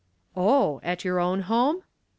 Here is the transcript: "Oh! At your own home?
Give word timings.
"Oh! 0.35 0.79
At 0.81 1.05
your 1.05 1.19
own 1.19 1.41
home? 1.41 1.83